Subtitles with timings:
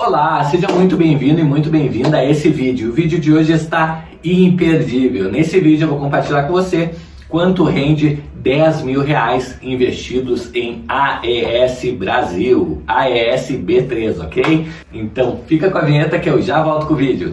[0.00, 2.88] Olá, seja muito bem-vindo e muito bem-vinda a esse vídeo.
[2.88, 5.28] O vídeo de hoje está imperdível.
[5.28, 6.94] Nesse vídeo eu vou compartilhar com você
[7.28, 14.68] quanto rende 10 mil reais investidos em AES Brasil, AES B3, ok?
[14.92, 17.30] Então fica com a vinheta que eu já volto com o vídeo.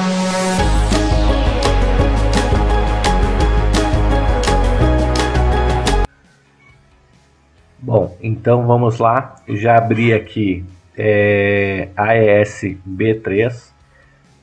[7.78, 9.36] Bom, então vamos lá.
[9.48, 10.66] Já abri aqui
[10.98, 13.74] é, AES B3.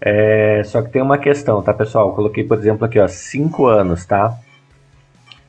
[0.01, 2.09] É, só que tem uma questão, tá pessoal?
[2.09, 4.31] Eu coloquei, por exemplo, aqui, ó, 5 anos, tá?
[4.31, 4.35] O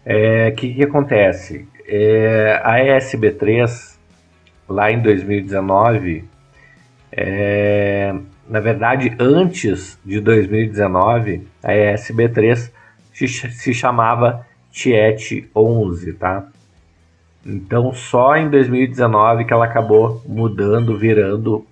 [0.05, 1.67] é, que, que acontece?
[1.88, 3.97] É, a AES B3,
[4.70, 6.23] lá em 2019,
[7.11, 8.13] é,
[8.47, 12.72] na verdade, antes de 2019, a AES B3
[13.13, 16.47] se, se chamava Tiet 11, tá?
[17.45, 21.66] Então só em 2019 que ela acabou mudando, virando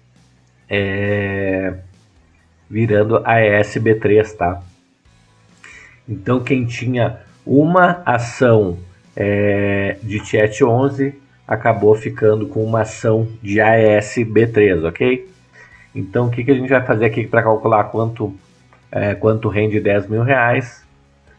[0.70, 1.73] é,
[2.70, 4.61] virando a ESB3, tá?
[6.08, 8.77] Então quem tinha uma ação
[9.16, 11.16] é, de Tiet 11
[11.47, 15.30] acabou ficando com uma ação de AESB3, ok?
[15.94, 18.33] Então o que, que a gente vai fazer aqui para calcular quanto,
[18.89, 20.86] é, quanto rende 10 mil reais?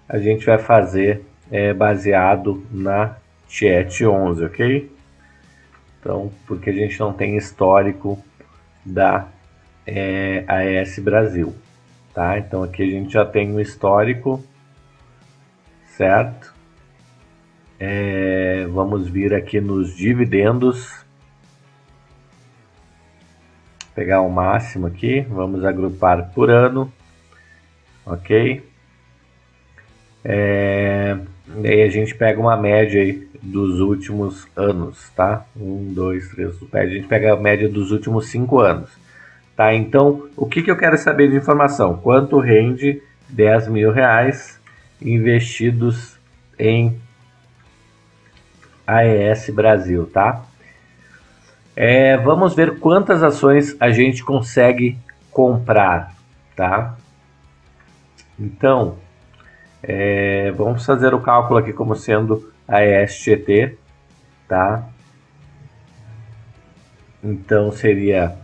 [0.06, 3.16] A gente vai fazer é, baseado na
[3.52, 4.90] chat 11, ok?
[6.00, 8.18] Então, porque a gente não tem histórico
[8.84, 9.28] da
[9.86, 11.54] é, Brasil,
[12.14, 12.38] tá?
[12.38, 14.42] Então aqui a gente já tem um histórico,
[15.84, 16.54] certo?
[17.78, 21.04] É, vamos vir aqui nos dividendos,
[23.94, 26.90] pegar o máximo aqui, vamos agrupar por ano,
[28.06, 28.64] ok?
[30.24, 31.18] É,
[31.62, 35.44] e aí a gente pega uma média aí dos últimos anos, tá?
[35.56, 38.88] Um, dois, três, a gente pega a média dos últimos cinco anos,
[39.56, 39.74] tá?
[39.74, 41.98] Então, o que, que eu quero saber de informação?
[41.98, 44.60] Quanto rende 10 mil reais
[45.00, 46.16] investidos
[46.56, 46.96] em
[48.86, 50.44] AES Brasil, tá?
[51.74, 54.96] É, vamos ver quantas ações a gente consegue
[55.32, 56.14] comprar,
[56.54, 56.96] tá?
[58.38, 58.98] Então,
[59.82, 63.76] é, vamos fazer o cálculo aqui como sendo a ESGT,
[64.48, 64.88] tá?
[67.22, 68.34] Então seria,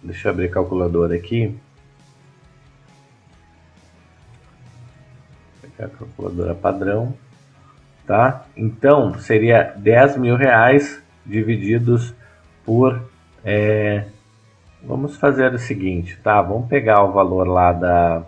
[0.00, 1.58] deixa eu abrir a calculadora aqui.
[5.60, 7.12] Pegar a calculadora padrão,
[8.06, 8.46] tá?
[8.56, 12.14] Então seria 10 mil reais divididos
[12.64, 13.02] por,
[13.44, 14.06] é,
[14.80, 16.40] vamos fazer o seguinte, tá?
[16.40, 18.22] Vamos pegar o valor lá da,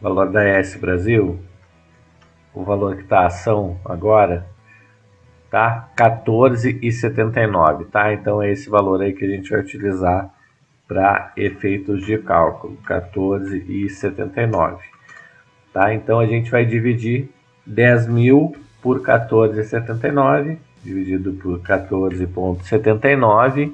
[0.00, 1.40] valor da ES Brasil,
[2.54, 4.46] o valor que está a ação agora,
[5.50, 5.90] tá?
[5.96, 8.12] 14,79, tá?
[8.12, 10.28] Então é esse valor aí que a gente vai utilizar
[10.86, 14.78] para efeitos de cálculo, 14,79,
[15.72, 15.94] tá?
[15.94, 17.30] Então a gente vai dividir
[17.66, 23.72] 10 mil por 14,79, dividido por 14,79,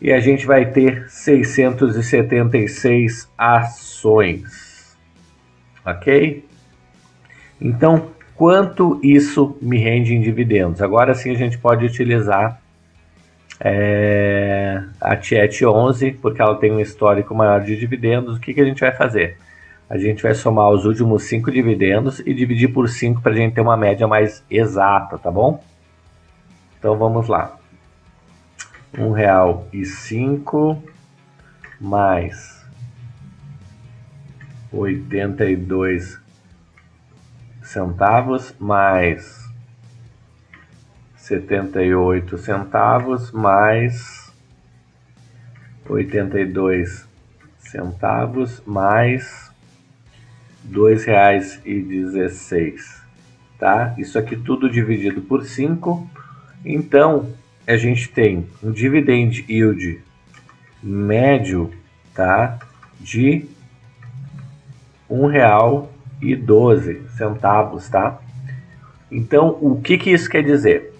[0.00, 4.96] e a gente vai ter 676 ações,
[5.84, 6.44] ok?
[7.60, 10.82] Então, quanto isso me rende em dividendos?
[10.82, 12.60] Agora sim a gente pode utilizar
[13.60, 18.36] é, a Tiet 11, porque ela tem um histórico maior de dividendos.
[18.36, 19.38] O que, que a gente vai fazer?
[19.88, 23.54] A gente vai somar os últimos 5 dividendos e dividir por 5 para a gente
[23.54, 25.62] ter uma média mais exata, tá bom?
[26.78, 27.56] Então vamos lá.
[28.98, 30.82] Um real e cinco
[31.80, 32.62] mais
[34.70, 36.20] oitenta e dois
[37.74, 39.50] centavos mais
[41.16, 44.32] setenta e oito centavos mais
[45.88, 47.04] oitenta e dois
[47.58, 49.50] centavos mais
[50.62, 53.02] dois reais e dezesseis,
[53.58, 53.92] tá?
[53.98, 56.08] Isso aqui tudo dividido por cinco,
[56.64, 57.28] então
[57.66, 60.00] a gente tem um dividend yield
[60.80, 61.72] médio,
[62.14, 62.56] tá?
[63.00, 63.46] De
[65.10, 68.18] um real e 12 centavos, tá?
[69.10, 70.92] Então, o que, que isso quer dizer?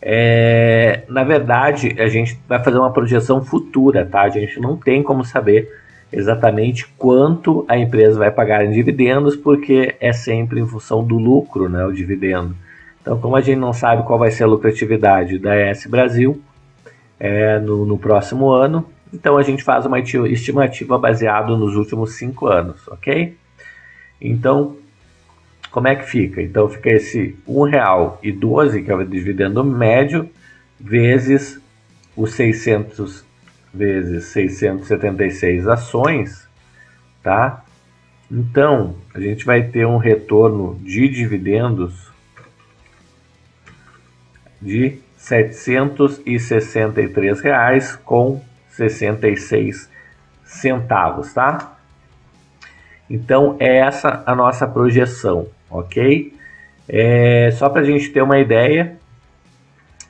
[0.00, 4.22] É, na verdade, a gente vai fazer uma projeção futura, tá?
[4.22, 5.68] A gente não tem como saber
[6.12, 11.68] exatamente quanto a empresa vai pagar em dividendos, porque é sempre em função do lucro,
[11.68, 11.84] né?
[11.84, 12.56] O dividendo.
[13.02, 16.40] Então, como a gente não sabe qual vai ser a lucratividade da ES Brasil
[17.18, 22.46] é, no, no próximo ano, então a gente faz uma estimativa baseada nos últimos cinco
[22.46, 23.36] anos, ok?
[24.20, 24.76] Então,
[25.70, 26.42] como é que fica?
[26.42, 30.28] Então fica esse R$ 1,12, que é o dividendo médio,
[30.78, 31.58] vezes
[32.16, 33.24] os 600
[33.72, 36.46] vezes 676 ações,
[37.22, 37.64] tá?
[38.30, 42.10] Então, a gente vai ter um retorno de dividendos
[44.60, 49.88] de 763 reais com 66
[50.44, 51.79] centavos, tá?
[53.10, 56.32] Então, é essa a nossa projeção, ok?
[56.88, 58.96] É, só para a gente ter uma ideia,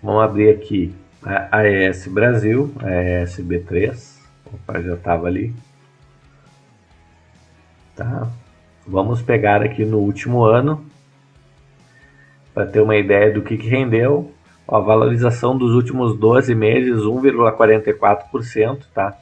[0.03, 5.55] vamos abrir aqui a AES Brasil, AES B3, opa, já estava ali.
[7.97, 8.29] Tá?
[8.87, 10.85] Vamos pegar aqui no último ano,
[12.53, 14.31] para ter uma ideia do que, que rendeu.
[14.69, 19.17] Ó, a valorização dos últimos 12 meses, 1,44%, tá?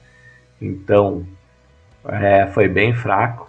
[0.60, 1.25] Então,
[2.06, 3.48] é, foi bem fraco,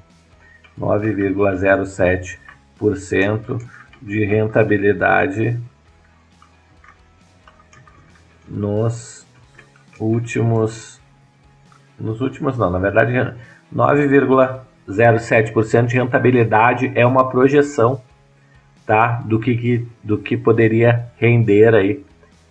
[0.80, 3.62] 9,07%
[4.02, 5.60] de rentabilidade
[8.48, 9.28] nos
[10.00, 10.98] últimos
[12.00, 13.12] nos últimos não, na verdade
[13.75, 18.02] 9,07% de rentabilidade é uma projeção
[18.86, 22.06] tá, do, que, do que poderia render aí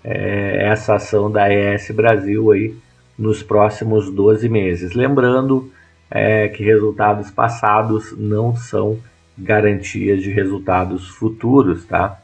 [0.05, 2.75] é, essa ação da ES Brasil aí
[3.19, 4.93] nos próximos 12 meses.
[4.93, 5.71] Lembrando
[6.11, 8.99] é, que resultados passados não são
[9.37, 12.21] garantias de resultados futuros, tá?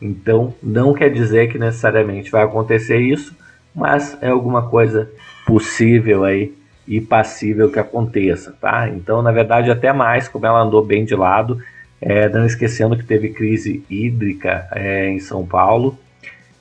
[0.00, 3.36] Então não quer dizer que necessariamente vai acontecer isso,
[3.74, 5.10] mas é alguma coisa
[5.46, 6.52] possível aí
[6.86, 8.88] e passível que aconteça, tá?
[8.88, 11.62] Então, na verdade, até mais, como ela andou bem de lado,
[12.00, 15.96] é, não esquecendo que teve crise hídrica é, em São Paulo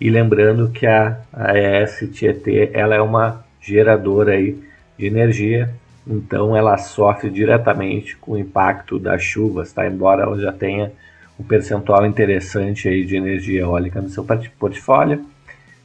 [0.02, 4.58] e lembrando que a, a ES Tietê ela é uma geradora aí
[4.98, 5.70] de energia,
[6.08, 9.86] então ela sofre diretamente com o impacto das chuvas, tá?
[9.86, 10.92] Embora ela já tenha
[11.40, 14.26] um percentual interessante aí de energia eólica no seu
[14.58, 15.24] portfólio,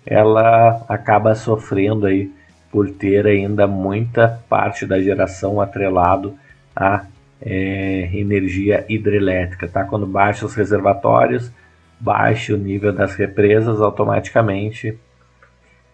[0.06, 2.32] ela acaba sofrendo aí
[2.70, 6.34] por ter ainda muita parte da geração atrelado
[6.74, 7.04] à
[7.42, 9.68] é, energia hidrelétrica.
[9.68, 9.84] Tá?
[9.84, 11.52] Quando baixa os reservatórios,
[11.98, 14.98] baixa o nível das represas, automaticamente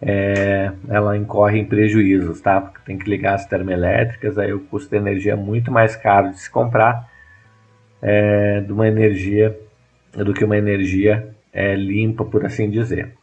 [0.05, 2.59] é, ela incorre em prejuízos, tá?
[2.59, 6.31] Porque tem que ligar as termoelétricas, aí o custo da energia é muito mais caro
[6.31, 7.09] de se comprar
[8.01, 9.57] é, de uma energia
[10.13, 13.13] do que uma energia é, limpa, por assim dizer.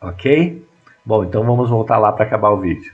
[0.00, 0.64] Ok?
[1.04, 2.92] Bom, então vamos voltar lá para acabar o vídeo.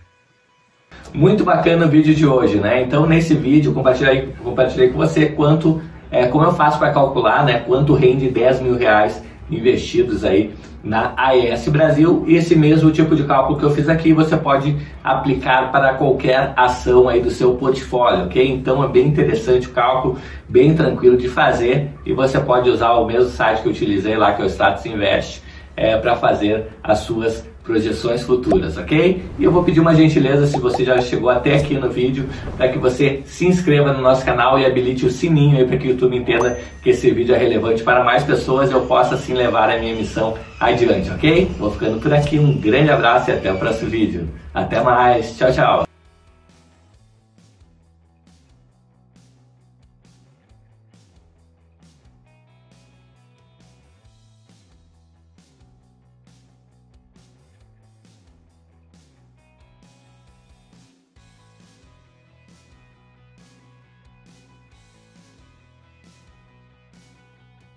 [1.12, 2.82] Muito bacana o vídeo de hoje, né?
[2.82, 7.60] Então nesse vídeo compartilhei, compartilhei com você quanto, é, como eu faço para calcular, né?
[7.60, 12.24] Quanto rende 10 mil reais investidos aí na AES Brasil.
[12.26, 16.52] E esse mesmo tipo de cálculo que eu fiz aqui você pode aplicar para qualquer
[16.56, 18.50] ação aí do seu portfólio, ok?
[18.50, 23.06] Então é bem interessante o cálculo, bem tranquilo de fazer e você pode usar o
[23.06, 25.42] mesmo site que eu utilizei lá, que é o Status Invest
[25.76, 29.22] é, para fazer as suas projeções futuras, ok?
[29.38, 32.68] E eu vou pedir uma gentileza, se você já chegou até aqui no vídeo, para
[32.68, 35.90] que você se inscreva no nosso canal e habilite o sininho aí para que o
[35.90, 39.68] YouTube entenda que esse vídeo é relevante para mais pessoas e eu possa assim levar
[39.68, 41.50] a minha missão adiante, ok?
[41.58, 44.26] Vou ficando por aqui, um grande abraço e até o próximo vídeo.
[44.54, 45.87] Até mais, tchau, tchau!